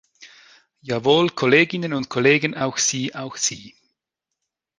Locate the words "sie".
2.79-3.13, 3.37-3.75